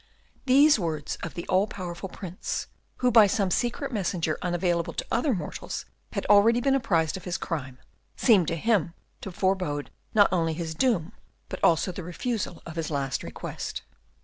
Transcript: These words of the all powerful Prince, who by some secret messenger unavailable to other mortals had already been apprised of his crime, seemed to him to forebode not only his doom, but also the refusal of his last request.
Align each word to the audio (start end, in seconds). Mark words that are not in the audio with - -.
These 0.47 0.79
words 0.79 1.19
of 1.21 1.35
the 1.35 1.47
all 1.47 1.67
powerful 1.67 2.09
Prince, 2.09 2.65
who 3.05 3.11
by 3.11 3.27
some 3.27 3.51
secret 3.51 3.91
messenger 3.91 4.39
unavailable 4.41 4.93
to 4.93 5.05
other 5.11 5.31
mortals 5.35 5.85
had 6.13 6.25
already 6.25 6.59
been 6.59 6.73
apprised 6.73 7.17
of 7.17 7.25
his 7.25 7.37
crime, 7.37 7.77
seemed 8.15 8.47
to 8.47 8.55
him 8.55 8.95
to 9.21 9.31
forebode 9.31 9.91
not 10.15 10.33
only 10.33 10.53
his 10.53 10.73
doom, 10.73 11.13
but 11.49 11.63
also 11.63 11.91
the 11.91 12.01
refusal 12.01 12.63
of 12.65 12.77
his 12.77 12.89
last 12.89 13.21
request. 13.21 13.83